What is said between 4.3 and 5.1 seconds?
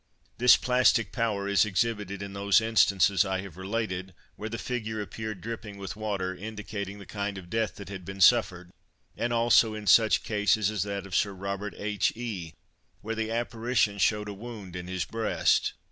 where the figure